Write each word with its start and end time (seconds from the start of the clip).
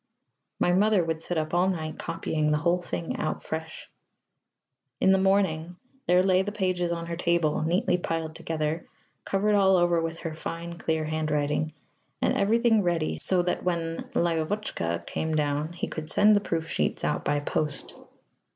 My 0.59 0.73
mother 0.73 1.03
would 1.05 1.21
sit 1.21 1.37
up 1.37 1.53
all 1.53 1.69
night 1.69 1.99
copying 1.99 2.49
the 2.49 2.57
whole 2.57 2.81
thing 2.81 3.17
out 3.17 3.43
afresh. 3.43 3.87
In 4.99 5.11
the 5.11 5.19
morning 5.19 5.75
there 6.07 6.23
lay 6.23 6.41
the 6.41 6.51
pages 6.51 6.91
on 6.91 7.05
her 7.05 7.15
table, 7.15 7.61
neatly 7.61 7.99
piled 7.99 8.33
together, 8.35 8.87
covered 9.25 9.53
all 9.53 9.75
over 9.75 10.01
with 10.01 10.17
her 10.21 10.33
fine, 10.33 10.79
clear 10.79 11.05
handwriting, 11.05 11.75
and 12.19 12.35
everything 12.35 12.81
ready, 12.81 13.19
so 13.19 13.43
that 13.43 13.63
when 13.63 13.97
"Lyóvotchka" 14.15 15.05
came 15.05 15.35
down 15.35 15.71
he 15.73 15.87
could 15.87 16.09
send 16.09 16.35
the 16.35 16.41
proof 16.41 16.67
sheets 16.67 17.03
out 17.03 17.23
by 17.23 17.39
post. 17.39 17.93